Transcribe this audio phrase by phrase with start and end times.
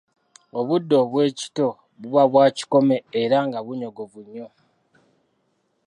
[0.59, 1.67] Obudde obw'ekitto
[1.99, 4.47] buba bwakikome era nga bunnyogovu nnyo.